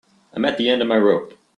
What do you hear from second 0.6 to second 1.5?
end of my rope.